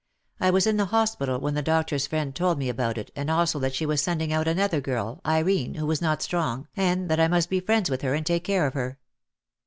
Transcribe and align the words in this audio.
I 0.39 0.49
was 0.49 0.65
in 0.65 0.77
the 0.77 0.85
hospital 0.85 1.39
when 1.39 1.53
the 1.53 1.61
doctor's 1.61 2.07
friend 2.07 2.33
told 2.33 2.57
me 2.57 2.69
about 2.69 2.97
it 2.97 3.11
and 3.15 3.29
also 3.29 3.59
that 3.59 3.75
she 3.75 3.85
was 3.85 4.01
sending 4.01 4.33
out 4.33 4.47
another 4.47 4.81
girl, 4.81 5.21
Irene, 5.23 5.75
who 5.75 5.85
was 5.85 6.01
not 6.01 6.23
strong 6.23 6.67
and 6.75 7.07
that 7.07 7.19
I 7.19 7.27
must 7.27 7.51
be 7.51 7.59
friends 7.59 7.87
with 7.87 8.01
her 8.01 8.15
and 8.15 8.25
take 8.25 8.43
care 8.43 8.65
of 8.65 8.73
her. 8.73 8.97